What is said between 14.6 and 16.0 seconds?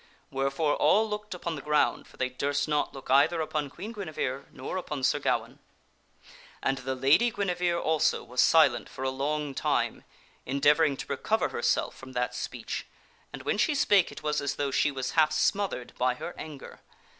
she was half smothered